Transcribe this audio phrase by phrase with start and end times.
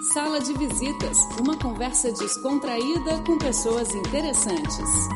[0.00, 5.08] Sala de Visitas, uma conversa descontraída com pessoas interessantes.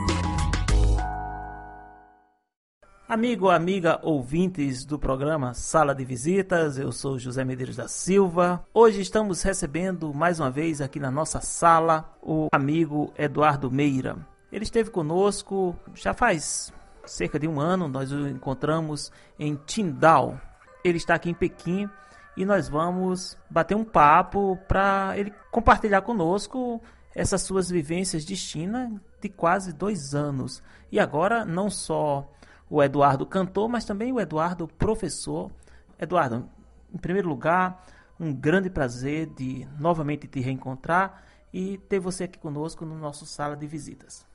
[3.09, 8.63] Amigo, amiga, ouvintes do programa Sala de Visitas, eu sou José Medeiros da Silva.
[8.75, 14.19] Hoje estamos recebendo mais uma vez aqui na nossa sala o amigo Eduardo Meira.
[14.53, 16.71] Ele esteve conosco já faz
[17.07, 20.39] cerca de um ano, nós o encontramos em Tindal.
[20.85, 21.89] Ele está aqui em Pequim
[22.37, 26.81] e nós vamos bater um papo para ele compartilhar conosco
[27.15, 30.63] essas suas vivências de China de quase dois anos.
[30.91, 32.29] E agora, não só
[32.69, 35.51] o Eduardo cantor, mas também o Eduardo professor.
[35.99, 36.49] Eduardo,
[36.93, 37.87] em primeiro lugar,
[38.19, 43.57] um grande prazer de novamente te reencontrar e ter você aqui conosco no nosso sala
[43.57, 44.27] de visitas.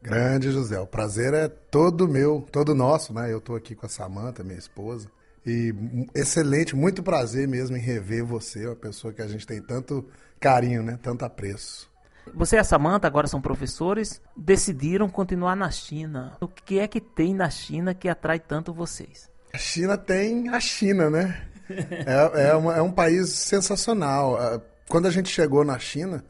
[0.00, 3.32] Grande José, o prazer é todo meu, todo nosso, né?
[3.32, 5.10] Eu estou aqui com a Samanta, minha esposa,
[5.46, 5.74] e
[6.14, 10.06] excelente, muito prazer mesmo em rever você, uma pessoa que a gente tem tanto
[10.38, 10.98] carinho, né?
[11.02, 11.88] Tanto apreço.
[12.34, 16.36] Você e a Samanta agora são professores, decidiram continuar na China.
[16.40, 19.30] O que é que tem na China que atrai tanto vocês?
[19.52, 21.42] A China tem a China, né?
[21.70, 24.36] é, é, uma, é um país sensacional.
[24.36, 26.24] Ah, quando a gente chegou na China,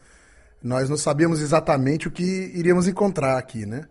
[0.63, 3.85] nós não sabíamos exatamente o que iríamos encontrar aqui, né?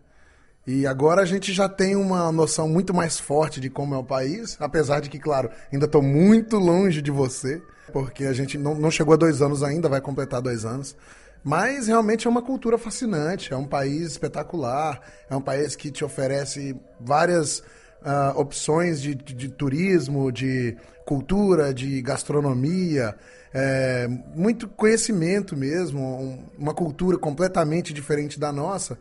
[0.67, 4.03] E agora a gente já tem uma noção muito mais forte de como é o
[4.03, 7.61] país, apesar de que, claro, ainda estou muito longe de você,
[7.93, 10.93] porque a gente não, não chegou a dois anos ainda, vai completar dois anos.
[11.41, 16.03] Mas realmente é uma cultura fascinante, é um país espetacular, é um país que te
[16.03, 23.15] oferece várias uh, opções de, de, de, turismo, de cultura, de gastronomia,
[23.53, 28.97] é, muito conhecimento mesmo, um, uma cultura completamente diferente da nossa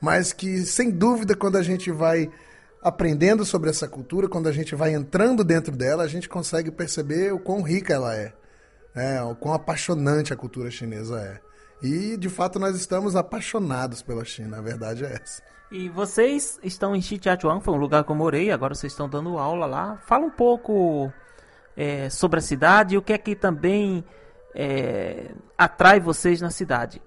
[0.00, 2.30] mas que sem dúvida quando a gente vai
[2.82, 7.32] aprendendo sobre essa cultura, quando a gente vai entrando dentro dela, a gente consegue perceber
[7.32, 8.32] o quão rica ela é,
[8.94, 9.22] né?
[9.22, 11.40] o quão apaixonante a cultura chinesa é.
[11.82, 15.42] E de fato nós estamos apaixonados pela China, a verdade é essa.
[15.70, 19.36] E vocês estão em Xijiazhuang, foi um lugar que eu morei, agora vocês estão dando
[19.36, 19.96] aula lá.
[20.06, 21.12] Fala um pouco
[21.76, 24.04] é, sobre a cidade e o que é que também
[24.54, 27.02] é, atrai vocês na cidade.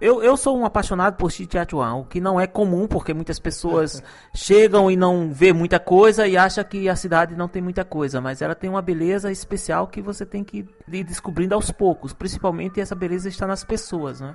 [0.00, 4.02] Eu, eu sou um apaixonado por Xijiachuan, o que não é comum, porque muitas pessoas
[4.34, 8.20] chegam e não vê muita coisa e acham que a cidade não tem muita coisa,
[8.20, 12.80] mas ela tem uma beleza especial que você tem que ir descobrindo aos poucos, principalmente
[12.80, 14.34] essa beleza está nas pessoas, né?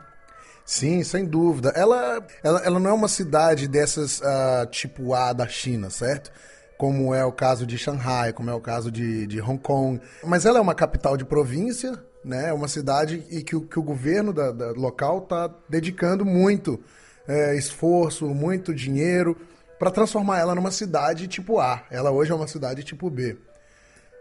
[0.64, 1.74] Sim, sem dúvida.
[1.76, 6.32] Ela, ela, ela não é uma cidade dessas uh, tipo A da China, certo?
[6.78, 10.00] Como é o caso de Shanghai, como é o caso de, de Hong Kong.
[10.24, 12.50] Mas ela é uma capital de província, né?
[12.50, 16.80] É uma cidade e que, que o governo da, da local está dedicando muito
[17.28, 19.38] é, esforço, muito dinheiro
[19.78, 21.84] para transformar ela numa cidade tipo A.
[21.90, 23.38] Ela hoje é uma cidade tipo B.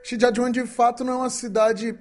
[0.04, 1.98] Shijiazhuang, de fato, não é uma cidade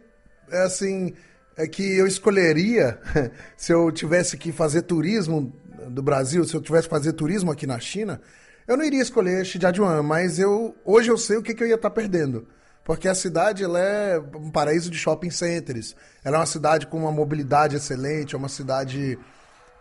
[0.50, 1.14] é assim
[1.58, 3.00] é que eu escolheria
[3.58, 5.52] se eu tivesse que fazer turismo
[5.90, 8.22] do Brasil, se eu tivesse que fazer turismo aqui na China,
[8.68, 11.76] eu não iria escolher Shijiazhuang, mas eu hoje eu sei o que, que eu ia
[11.76, 12.48] estar tá perdendo
[12.88, 15.94] porque a cidade ela é um paraíso de shopping centers.
[16.24, 19.20] Ela é uma cidade com uma mobilidade excelente, é uma cidade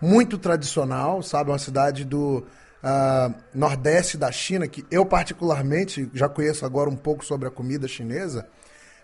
[0.03, 1.51] muito tradicional, sabe?
[1.51, 6.97] É uma cidade do uh, nordeste da China, que eu particularmente já conheço agora um
[6.97, 8.45] pouco sobre a comida chinesa.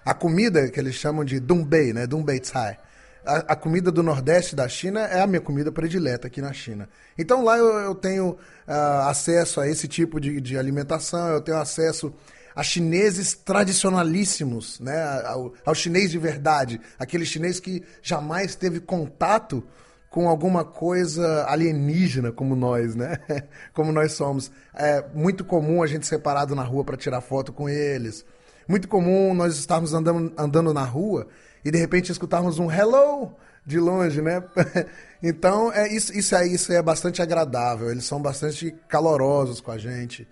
[0.04, 2.04] A comida que eles chamam de Dunbei, né?
[2.04, 2.78] Dunbei Cai.
[3.24, 6.88] A, a, comida do Nordeste da China é a minha comida predileta aqui na China.
[7.16, 11.58] Então lá eu, eu tenho uh, acesso a esse tipo de, de alimentação, eu tenho
[11.58, 12.12] acesso
[12.54, 15.02] a chineses tradicionalíssimos, né?
[15.24, 19.64] ao, ao chinês de verdade, aquele chinês que jamais teve contato
[20.12, 23.18] com alguma coisa alienígena como nós, né?
[23.72, 24.52] Como nós somos.
[24.74, 28.22] É muito comum a gente ser parado na rua para tirar foto com eles.
[28.68, 31.28] Muito comum nós estarmos andando, andando na rua
[31.64, 34.42] e de repente escutarmos um hello de longe, né?
[35.22, 37.90] então, é isso, isso, é, isso é bastante agradável.
[37.90, 40.28] Eles são bastante calorosos com a gente.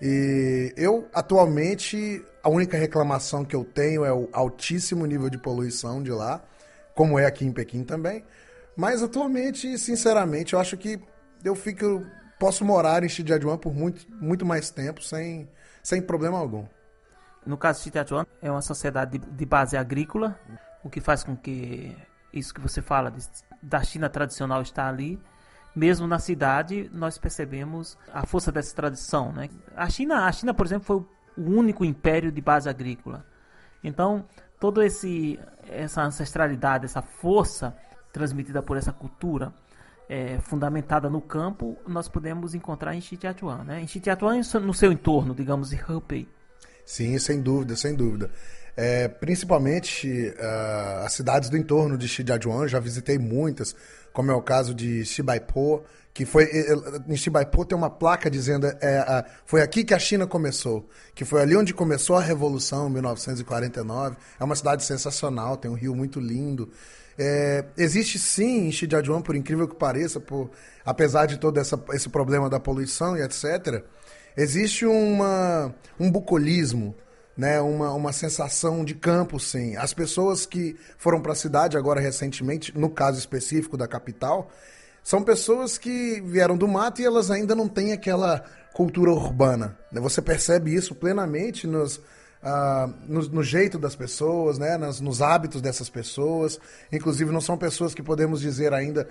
[0.00, 6.02] E eu, atualmente, a única reclamação que eu tenho é o altíssimo nível de poluição
[6.02, 6.42] de lá,
[6.94, 8.24] como é aqui em Pequim também.
[8.76, 11.00] Mas atualmente, sinceramente, eu acho que
[11.44, 12.06] eu fico
[12.38, 15.48] posso morar em Shijiazhuang por muito, muito mais tempo sem,
[15.82, 16.64] sem problema algum.
[17.44, 17.98] No caso de
[18.40, 20.38] é uma sociedade de, de base agrícola,
[20.84, 21.96] o que faz com que
[22.32, 23.24] isso que você fala de,
[23.62, 25.18] da China tradicional está ali
[25.78, 29.32] mesmo na cidade, nós percebemos a força dessa tradição.
[29.32, 29.48] Né?
[29.76, 30.96] A, China, a China, por exemplo, foi
[31.42, 33.24] o único império de base agrícola.
[33.82, 34.24] Então,
[34.58, 37.76] toda essa ancestralidade, essa força
[38.12, 39.54] transmitida por essa cultura
[40.08, 43.64] é, fundamentada no campo, nós podemos encontrar em Xijiazhuang.
[43.64, 43.80] Né?
[43.82, 46.28] Em Xijiazhuang, no seu entorno, digamos, em Hebei.
[46.84, 48.30] Sim, sem dúvida, sem dúvida.
[48.78, 53.74] é, principalmente uh, as cidades do entorno de Shijiazhuang, já visitei muitas,
[54.18, 56.50] como é o caso de Xibaipo, que foi
[57.06, 61.40] em Xibaipo tem uma placa dizendo é, foi aqui que a China começou, que foi
[61.40, 64.16] ali onde começou a revolução, em 1949.
[64.40, 66.68] É uma cidade sensacional, tem um rio muito lindo.
[67.16, 70.50] É, existe sim em Shijiazhuang, por incrível que pareça, por,
[70.84, 73.84] apesar de todo essa, esse problema da poluição e etc.,
[74.36, 76.92] existe uma, um bucolismo,
[77.38, 79.76] né, uma, uma sensação de campo, sim.
[79.76, 84.50] As pessoas que foram para a cidade agora recentemente, no caso específico da capital,
[85.04, 88.44] são pessoas que vieram do mato e elas ainda não têm aquela
[88.74, 89.78] cultura urbana.
[89.92, 90.00] Né?
[90.00, 94.76] Você percebe isso plenamente nos, uh, no, no, jeito das pessoas, né?
[94.76, 96.58] Nas, nos hábitos dessas pessoas.
[96.92, 99.08] Inclusive, não são pessoas que podemos dizer ainda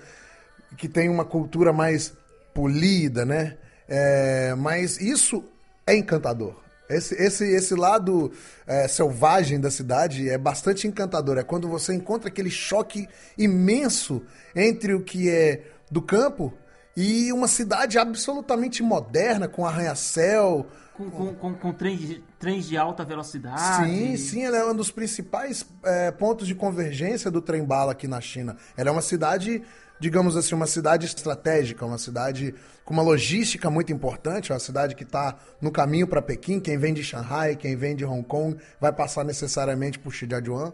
[0.76, 2.12] que têm uma cultura mais
[2.52, 3.56] polida, né?
[3.88, 5.42] É, mas isso
[5.86, 6.67] é encantador.
[6.88, 8.32] Esse, esse, esse lado
[8.66, 11.38] é, selvagem da cidade é bastante encantador.
[11.38, 14.22] É quando você encontra aquele choque imenso
[14.54, 16.52] entre o que é do campo
[16.96, 20.66] e uma cidade absolutamente moderna, com arranha-céu.
[20.94, 23.88] Com, com, com, com trens, de, trens de alta velocidade.
[23.88, 28.20] Sim, sim, ela é um dos principais é, pontos de convergência do trem-bala aqui na
[28.20, 28.56] China.
[28.76, 29.62] Ela é uma cidade,
[30.00, 32.54] digamos assim, uma cidade estratégica, uma cidade
[32.84, 36.60] com uma logística muito importante, uma cidade que está no caminho para Pequim.
[36.60, 40.72] Quem vem de Shanghai, quem vem de Hong Kong, vai passar necessariamente por Shijiazhuang.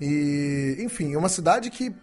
[0.00, 1.94] E, enfim, é uma cidade que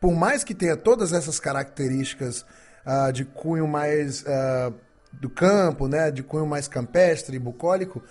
[0.00, 2.44] por mais que tenha todas essas características
[2.86, 4.74] uh, de cunho mais uh,
[5.12, 8.02] do campo, né, de cunho mais campestre, bucólico,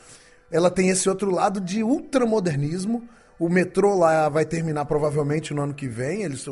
[0.51, 3.09] ela tem esse outro lado de ultramodernismo.
[3.39, 6.23] O metrô lá vai terminar provavelmente no ano que vem.
[6.23, 6.45] Eles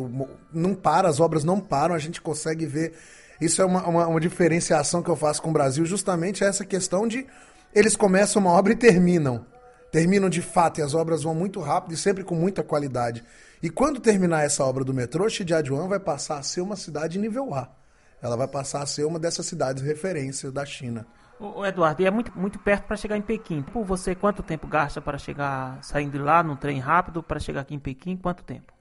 [0.54, 1.94] não para, as obras não param.
[1.94, 2.94] A gente consegue ver.
[3.42, 7.08] Isso é uma, uma, uma diferenciação que eu faço com o Brasil, justamente essa questão
[7.08, 7.28] de
[7.76, 9.46] eles começam uma obra e terminam.
[9.92, 13.24] Terminam de fato e as obras vão muito rápido e sempre com muita qualidade.
[13.62, 17.54] E quando terminar essa obra do metrô, Shijiazhuang vai passar a ser uma cidade nível
[17.54, 17.70] A.
[18.22, 21.06] Ela vai passar a ser uma dessas cidades referências da China.
[21.40, 23.62] O Eduardo, e é muito, muito perto para chegar em Pequim.
[23.62, 27.62] Por você, quanto tempo gasta para chegar, saindo de lá, num trem rápido, para chegar
[27.62, 28.18] aqui em Pequim?
[28.18, 28.74] Quanto tempo?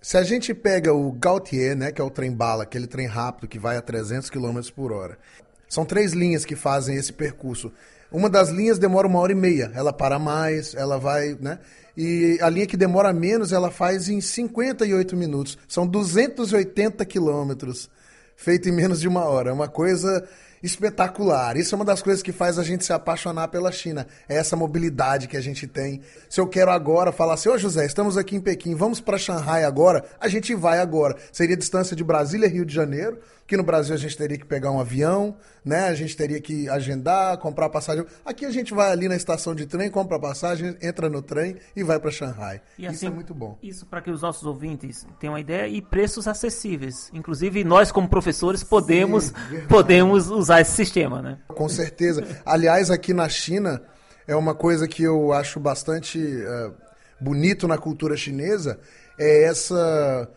[0.00, 3.48] Se a gente pega o Gautier, né, que é o trem bala, aquele trem rápido
[3.48, 5.18] que vai a 300 km por hora,
[5.66, 7.72] são três linhas que fazem esse percurso.
[8.12, 11.58] Uma das linhas demora uma hora e meia, ela para mais, ela vai, né?
[11.96, 15.58] E a linha que demora menos, ela faz em 58 minutos.
[15.66, 17.90] São 280 quilômetros,
[18.36, 19.50] feito em menos de uma hora.
[19.50, 20.26] É uma coisa
[20.62, 21.56] espetacular.
[21.56, 24.06] Isso é uma das coisas que faz a gente se apaixonar pela China.
[24.28, 26.00] É essa mobilidade que a gente tem.
[26.28, 29.18] Se eu quero agora falar assim, ô oh, José, estamos aqui em Pequim, vamos para
[29.18, 31.16] Xangai agora, a gente vai agora.
[31.32, 34.44] Seria a distância de Brasília Rio de Janeiro, que no Brasil a gente teria que
[34.44, 35.34] pegar um avião,
[35.64, 35.88] né?
[35.88, 38.04] A gente teria que agendar, comprar passagem.
[38.22, 41.82] Aqui a gente vai ali na estação de trem, compra passagem, entra no trem e
[41.82, 42.60] vai para Xangai.
[42.78, 43.56] E isso assim, é muito bom.
[43.62, 47.10] Isso para que os nossos ouvintes tenham uma ideia e preços acessíveis.
[47.14, 49.34] Inclusive nós como professores podemos Sim,
[49.66, 51.38] podemos usar esse sistema, né?
[51.48, 52.24] Com certeza.
[52.44, 53.82] Aliás, aqui na China
[54.26, 56.74] é uma coisa que eu acho bastante uh,
[57.20, 58.78] bonito na cultura chinesa
[59.18, 60.28] é essa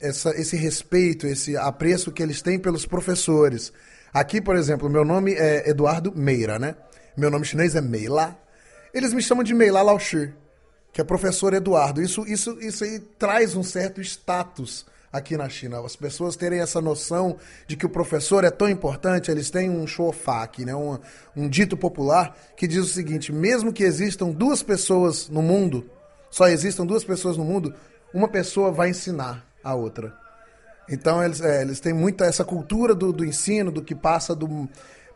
[0.00, 3.72] essa, esse respeito, esse apreço que eles têm pelos professores.
[4.12, 6.76] Aqui, por exemplo, meu nome é Eduardo Meira, né?
[7.16, 8.38] Meu nome chinês é Meila.
[8.94, 10.32] Eles me chamam de Meila Laoshi,
[10.92, 12.00] que é professor Eduardo.
[12.00, 15.84] Isso, isso, isso aí traz um certo status aqui na China.
[15.84, 17.36] As pessoas terem essa noção
[17.66, 20.74] de que o professor é tão importante, eles têm um shofá aqui, né?
[20.74, 20.98] um,
[21.36, 25.88] um dito popular que diz o seguinte: mesmo que existam duas pessoas no mundo,
[26.30, 27.74] só existam duas pessoas no mundo,
[28.12, 30.14] uma pessoa vai ensinar a outra.
[30.90, 34.68] Então eles, é, eles têm muita essa cultura do, do ensino, do que passa do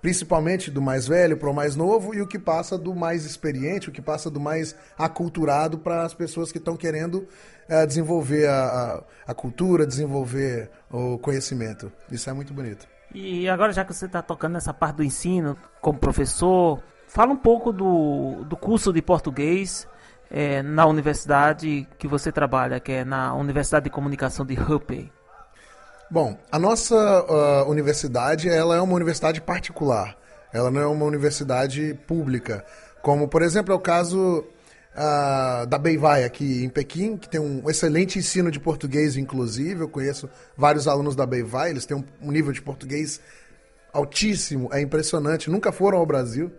[0.03, 3.89] principalmente do mais velho para o mais novo e o que passa do mais experiente,
[3.89, 7.27] o que passa do mais aculturado para as pessoas que estão querendo
[7.69, 8.65] é, desenvolver a,
[9.27, 11.91] a, a, cultura, desenvolver o conhecimento.
[12.11, 12.87] Isso é muito bonito.
[13.15, 17.37] E agora, já que você está tocando nessa parte do ensino, como professor, fala um
[17.37, 19.87] pouco do, do curso de português
[20.31, 25.13] é, na universidade que você trabalha, que é na Universidade de Comunicação de Hubei?
[26.11, 30.17] Bom, a nossa uh, universidade ela é uma universidade particular.
[30.53, 32.65] Ela não é uma universidade pública,
[33.01, 34.45] como por exemplo é o caso
[34.95, 39.81] uh, da Beivai aqui em Pequim, que tem um excelente ensino de português, inclusive.
[39.81, 43.21] Eu conheço vários alunos da Beivai, eles têm um, um nível de português
[43.93, 45.51] altíssimo, é impressionante.
[45.51, 46.51] Nunca foram ao Brasil.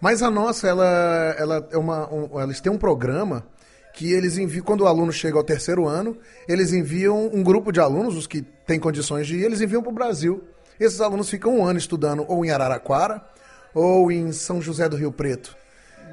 [0.00, 3.44] Mas a nossa, ela, ela é uma, um, eles têm um programa
[3.92, 6.16] que eles enviam, quando o aluno chega ao terceiro ano,
[6.46, 9.90] eles enviam um grupo de alunos, os que têm condições de ir, eles enviam para
[9.90, 10.44] o Brasil.
[10.78, 13.20] Esses alunos ficam um ano estudando ou em Araraquara
[13.74, 15.56] ou em São José do Rio Preto.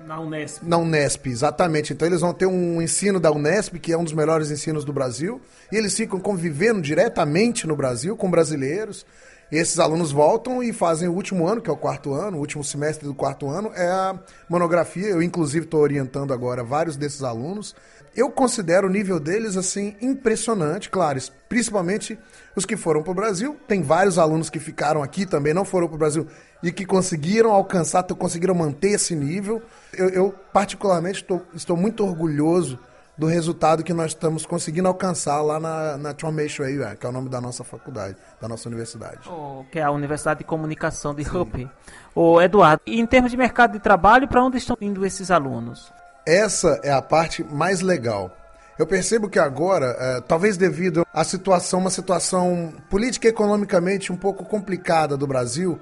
[0.06, 0.64] Na Unesp.
[0.64, 1.92] Na Unesp, exatamente.
[1.92, 4.94] Então eles vão ter um ensino da Unesp, que é um dos melhores ensinos do
[4.94, 9.06] Brasil, e eles ficam convivendo diretamente no Brasil com brasileiros.
[9.52, 12.40] E esses alunos voltam e fazem o último ano, que é o quarto ano, o
[12.40, 14.20] último semestre do quarto ano, é a
[14.50, 15.08] monografia.
[15.08, 17.76] Eu, inclusive, estou orientando agora vários desses alunos.
[18.16, 21.20] Eu considero o nível deles, assim, impressionante, claro,
[21.50, 22.18] principalmente
[22.56, 23.58] os que foram para o Brasil.
[23.68, 26.28] Tem vários alunos que ficaram aqui também, não foram para o Brasil,
[26.66, 29.62] e que conseguiram alcançar, conseguiram manter esse nível.
[29.94, 32.80] Eu, eu particularmente, tô, estou muito orgulhoso
[33.16, 37.12] do resultado que nós estamos conseguindo alcançar lá na, na Transformation AUR, que é o
[37.12, 39.30] nome da nossa faculdade, da nossa universidade.
[39.30, 41.70] Oh, que é a Universidade de Comunicação de Hope.
[42.16, 45.94] O Eduardo, e em termos de mercado de trabalho, para onde estão indo esses alunos?
[46.26, 48.36] Essa é a parte mais legal.
[48.78, 54.18] Eu percebo que agora, é, talvez devido à situação, uma situação política e economicamente um
[54.18, 55.80] pouco complicada do Brasil,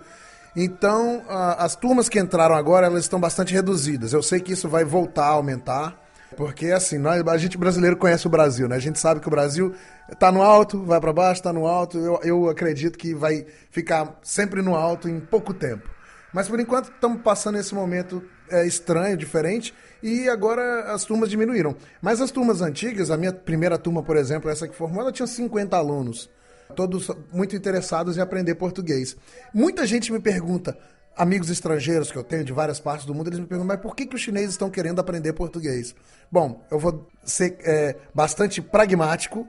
[0.56, 4.14] então a, as turmas que entraram agora elas estão bastante reduzidas.
[4.14, 6.02] Eu sei que isso vai voltar a aumentar.
[6.36, 8.76] Porque assim, nós, a gente brasileiro conhece o Brasil, né?
[8.76, 9.74] A gente sabe que o Brasil
[10.12, 11.98] está no alto, vai para baixo, está no alto.
[12.00, 15.88] Eu, eu acredito que vai ficar sempre no alto em pouco tempo.
[16.34, 21.76] Mas por enquanto estamos passando esse momento é, estranho, diferente, e agora as turmas diminuíram.
[22.02, 25.28] Mas as turmas antigas, a minha primeira turma, por exemplo, essa que formou, ela tinha
[25.28, 26.30] 50 alunos,
[26.74, 29.16] todos muito interessados em aprender português.
[29.54, 30.78] Muita gente me pergunta,
[31.16, 33.96] amigos estrangeiros que eu tenho de várias partes do mundo, eles me perguntam, mas por
[33.96, 35.96] que, que os chineses estão querendo aprender português?
[36.32, 39.48] Bom, eu vou ser é, bastante pragmático,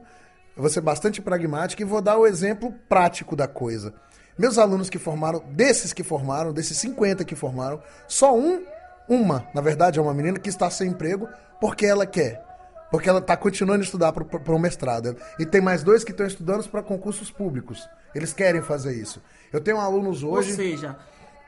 [0.56, 3.92] eu vou ser bastante pragmático e vou dar o exemplo prático da coisa.
[4.38, 8.64] Meus alunos que formaram, desses que formaram, desses 50 que formaram, só um,
[9.08, 11.28] uma, na verdade é uma menina que está sem emprego
[11.60, 12.53] porque ela quer.
[12.94, 15.16] Porque ela está continuando a estudar para o mestrado.
[15.36, 17.88] E tem mais dois que estão estudando para concursos públicos.
[18.14, 19.20] Eles querem fazer isso.
[19.52, 20.50] Eu tenho alunos hoje.
[20.50, 20.96] Ou seja,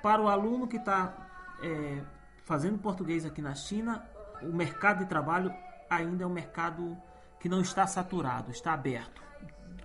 [0.03, 1.15] para o aluno que está
[1.63, 1.99] é,
[2.45, 4.05] fazendo português aqui na China,
[4.43, 5.55] o mercado de trabalho
[5.89, 6.97] ainda é um mercado
[7.39, 9.23] que não está saturado, está aberto.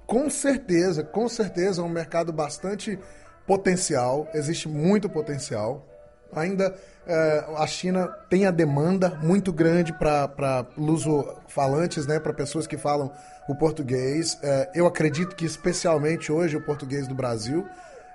[0.07, 2.97] Com certeza, com certeza é um mercado bastante
[3.45, 5.87] potencial, existe muito potencial.
[6.33, 12.77] Ainda é, a China tem a demanda muito grande para luso-falantes, né, para pessoas que
[12.77, 13.11] falam
[13.47, 14.37] o português.
[14.41, 17.67] É, eu acredito que especialmente hoje o português do Brasil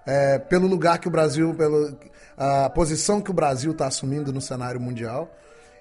[0.07, 4.81] é, pelo lugar que o Brasil, pela posição que o Brasil está assumindo no cenário
[4.81, 5.29] mundial.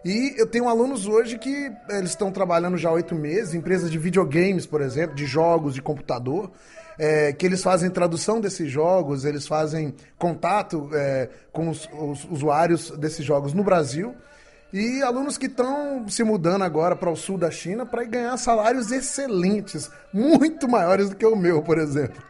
[0.05, 3.97] E eu tenho alunos hoje que eles estão trabalhando já há oito meses, empresas de
[3.97, 6.51] videogames, por exemplo, de jogos de computador,
[6.95, 12.91] é, que eles fazem tradução desses jogos, eles fazem contato é, com os, os, usuários
[12.91, 14.13] desses jogos no Brasil.
[14.71, 18.91] E alunos que estão se mudando agora para o sul da China para ganhar salários
[18.91, 22.21] excelentes, muito maiores do que o meu, por exemplo.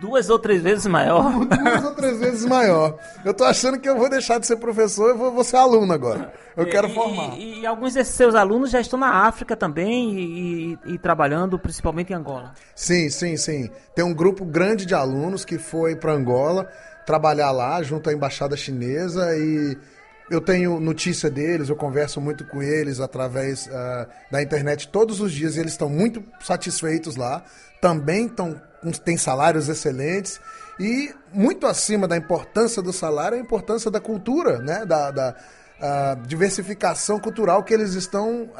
[0.00, 1.44] Duas ou três vezes maior.
[1.44, 2.98] Duas ou três vezes maior.
[3.24, 5.92] Eu tô achando que eu vou deixar de ser professor e vou, vou ser aluno
[5.92, 6.32] agora.
[6.56, 7.38] Eu quero e, formar.
[7.38, 12.12] E, e, alguns desses seus alunos já estão na África também e, e, trabalhando principalmente
[12.12, 12.52] em Angola.
[12.74, 13.70] Sim, sim, sim.
[13.94, 16.68] Tem um grupo grande de alunos que foi para Angola
[17.06, 19.76] trabalhar lá junto à embaixada chinesa e
[20.30, 25.32] eu tenho notícia deles, eu converso muito com eles através uh, da internet todos os
[25.32, 27.44] dias e eles estão muito satisfeitos lá.
[27.82, 28.58] Também estão
[29.04, 30.40] têm salários excelentes
[30.80, 34.86] e muito acima da importância do salário, a importância da cultura, né?
[34.86, 35.36] da, da
[36.26, 38.50] diversificação cultural que eles estão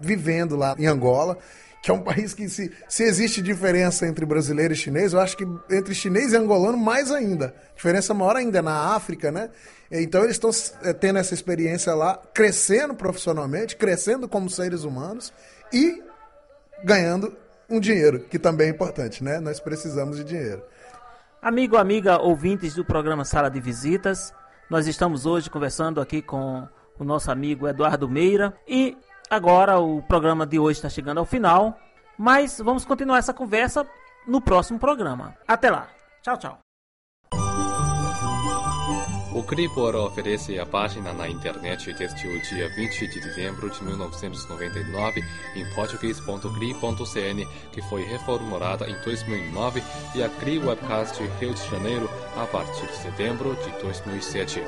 [0.00, 1.38] vivendo lá em Angola
[1.84, 5.36] que é um país que, se, se existe diferença entre brasileiro e chinês, eu acho
[5.36, 7.54] que entre chinês e angolano, mais ainda.
[7.76, 9.50] Diferença maior ainda é na África, né?
[9.90, 10.50] Então eles estão
[10.82, 15.30] é, tendo essa experiência lá, crescendo profissionalmente, crescendo como seres humanos
[15.70, 16.02] e
[16.82, 17.36] ganhando
[17.68, 19.40] um dinheiro, que também é importante, né?
[19.40, 20.62] Nós precisamos de dinheiro.
[21.40, 24.32] Amigo, amiga, ouvintes do programa Sala de Visitas,
[24.70, 26.66] nós estamos hoje conversando aqui com
[26.98, 28.96] o nosso amigo Eduardo Meira e
[29.28, 31.78] agora o programa de hoje está chegando ao final,
[32.16, 33.86] mas vamos continuar essa conversa
[34.26, 35.34] no próximo programa.
[35.46, 35.88] Até lá.
[36.22, 36.63] Tchau, tchau.
[39.34, 45.24] O Cribor oferece a página na internet desde o dia 20 de dezembro de 1999
[45.56, 49.82] em português.cri.cn, que foi reformulada em 2009,
[50.14, 54.62] e a Cri Webcast Rio de Janeiro a partir de setembro de 2007.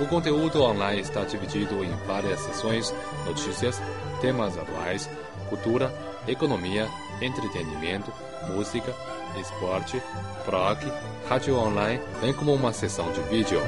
[0.00, 2.92] O conteúdo online está dividido em várias seções:
[3.24, 3.80] notícias,
[4.20, 5.08] temas atuais,
[5.48, 5.94] cultura,
[6.26, 6.88] economia,
[7.20, 8.12] entretenimento,
[8.48, 8.92] música,
[9.38, 10.02] esporte,
[10.46, 10.90] rock,
[11.28, 13.60] rádio online, bem como uma sessão de vídeo.